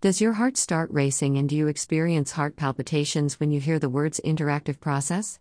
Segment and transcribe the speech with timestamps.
[0.00, 3.88] Does your heart start racing and do you experience heart palpitations when you hear the
[3.88, 5.40] words interactive process?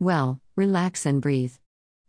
[0.00, 1.54] Well, relax and breathe.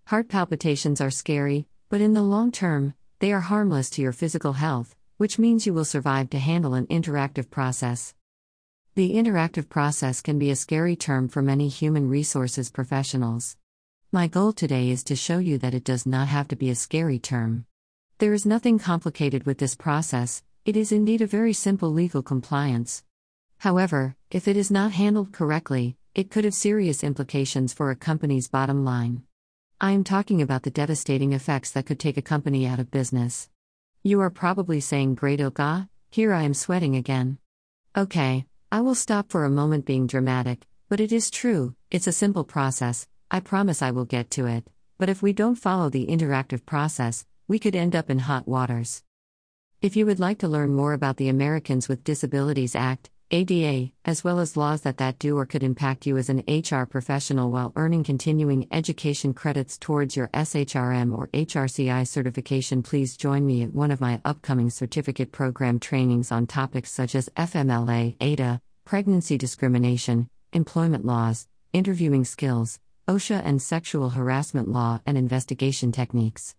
[0.05, 4.53] Heart palpitations are scary, but in the long term, they are harmless to your physical
[4.53, 8.15] health, which means you will survive to handle an interactive process.
[8.95, 13.55] The interactive process can be a scary term for many human resources professionals.
[14.11, 16.75] My goal today is to show you that it does not have to be a
[16.75, 17.67] scary term.
[18.17, 23.03] There is nothing complicated with this process, it is indeed a very simple legal compliance.
[23.57, 28.47] However, if it is not handled correctly, it could have serious implications for a company's
[28.47, 29.23] bottom line.
[29.81, 33.49] I am talking about the devastating effects that could take a company out of business.
[34.03, 37.39] You are probably saying, Great oh Oka, here I am sweating again.
[37.97, 42.13] Okay, I will stop for a moment being dramatic, but it is true, it's a
[42.13, 44.65] simple process, I promise I will get to it.
[44.97, 49.03] But if we don't follow the interactive process, we could end up in hot waters.
[49.83, 54.23] If you would like to learn more about the Americans with Disabilities Act, ADA, as
[54.23, 57.73] well as laws that that do or could impact you as an HR professional while
[57.75, 63.91] earning continuing education credits towards your SHRM or HRCI certification, please join me at one
[63.91, 71.03] of my upcoming certificate program trainings on topics such as FMLA, ADA, pregnancy discrimination, employment
[71.03, 76.55] laws, interviewing skills, OSHA and sexual harassment law and investigation techniques.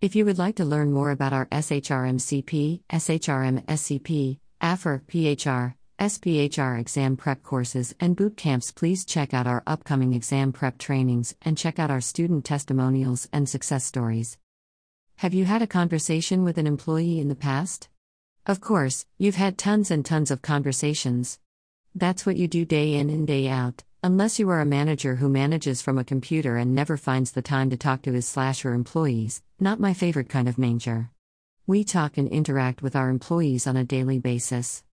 [0.00, 5.74] If you would like to learn more about our SHRM CP, SHRM SCP, aPHR, PHR,
[5.98, 11.34] SPHR exam prep courses and boot camps, please check out our upcoming exam prep trainings
[11.42, 14.38] and check out our student testimonials and success stories.
[15.16, 17.88] Have you had a conversation with an employee in the past?
[18.46, 21.40] Of course, you've had tons and tons of conversations.
[21.92, 23.82] That's what you do day in and day out.
[24.00, 27.68] Unless you are a manager who manages from a computer and never finds the time
[27.70, 31.10] to talk to his slasher employees, not my favorite kind of manger.
[31.66, 34.84] We talk and interact with our employees on a daily basis.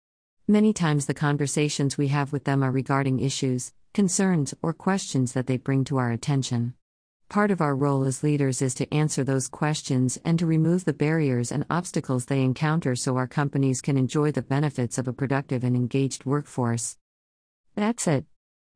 [0.47, 5.45] Many times the conversations we have with them are regarding issues, concerns, or questions that
[5.45, 6.73] they bring to our attention.
[7.29, 10.93] Part of our role as leaders is to answer those questions and to remove the
[10.93, 15.63] barriers and obstacles they encounter so our companies can enjoy the benefits of a productive
[15.63, 16.97] and engaged workforce.
[17.75, 18.25] That's it.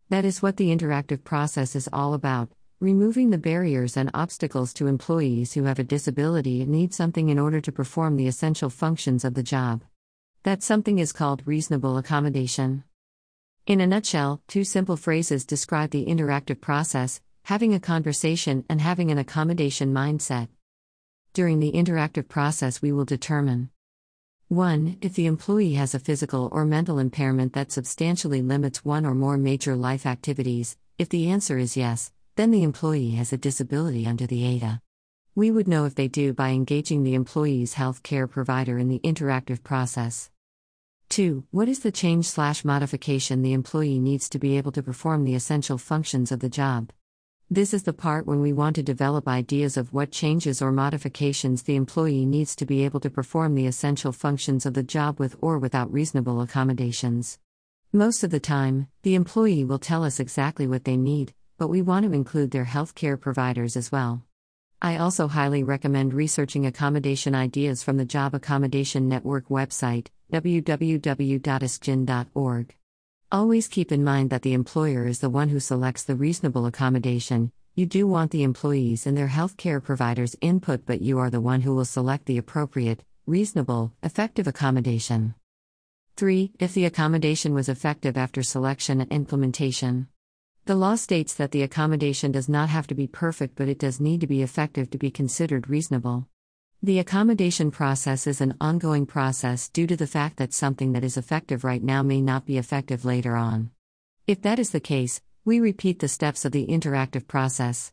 [0.09, 2.50] That is what the interactive process is all about
[2.80, 7.38] removing the barriers and obstacles to employees who have a disability and need something in
[7.38, 9.84] order to perform the essential functions of the job.
[10.44, 12.86] That something is called reasonable accommodation.
[13.68, 19.12] In a nutshell, two simple phrases describe the interactive process having a conversation and having
[19.12, 20.47] an accommodation mindset.
[21.34, 23.70] During the interactive process, we will determine
[24.49, 24.97] 1.
[25.01, 29.37] If the employee has a physical or mental impairment that substantially limits one or more
[29.37, 34.25] major life activities, if the answer is yes, then the employee has a disability under
[34.25, 34.81] the ADA.
[35.35, 38.99] We would know if they do by engaging the employee's health care provider in the
[39.03, 40.31] interactive process.
[41.09, 41.43] 2.
[41.51, 45.35] What is the change slash modification the employee needs to be able to perform the
[45.35, 46.91] essential functions of the job?
[47.51, 51.63] This is the part when we want to develop ideas of what changes or modifications
[51.63, 55.35] the employee needs to be able to perform the essential functions of the job with
[55.41, 57.39] or without reasonable accommodations.
[57.91, 61.81] Most of the time, the employee will tell us exactly what they need, but we
[61.81, 64.23] want to include their healthcare providers as well.
[64.79, 72.75] I also highly recommend researching accommodation ideas from the Job Accommodation Network website, www.askjan.org.
[73.31, 77.51] Always keep in mind that the employer is the one who selects the reasonable accommodation.
[77.75, 81.62] You do want the employees and their healthcare providers' input, but you are the one
[81.62, 85.35] who will select the appropriate, reasonable, effective accommodation.
[86.17, 86.53] 3.
[86.57, 90.07] If the accommodation was effective after selection and implementation.
[90.66, 94.00] The law states that the accommodation does not have to be perfect, but it does
[94.00, 96.28] need to be effective to be considered reasonable.
[96.81, 101.17] The accommodation process is an ongoing process due to the fact that something that is
[101.17, 103.72] effective right now may not be effective later on.
[104.28, 107.91] If that is the case, we repeat the steps of the interactive process.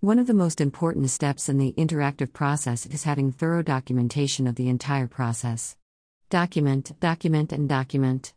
[0.00, 4.54] One of the most important steps in the interactive process is having thorough documentation of
[4.54, 5.76] the entire process.
[6.30, 8.32] Document, document, and document.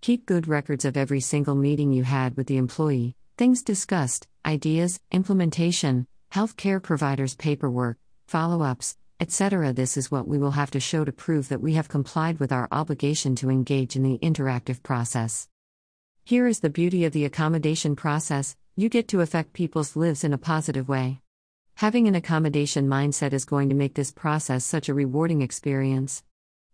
[0.00, 4.98] Keep good records of every single meeting you had with the employee, things discussed, ideas,
[5.12, 9.72] implementation, healthcare providers' paperwork, follow ups, etc.
[9.72, 12.50] This is what we will have to show to prove that we have complied with
[12.50, 15.46] our obligation to engage in the interactive process.
[16.24, 20.32] Here is the beauty of the accommodation process you get to affect people's lives in
[20.32, 21.20] a positive way.
[21.74, 26.22] Having an accommodation mindset is going to make this process such a rewarding experience.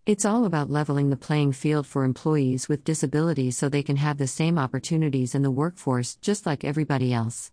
[0.04, 4.18] It's all about leveling the playing field for employees with disabilities so they can have
[4.18, 7.50] the same opportunities in the workforce just like everybody else.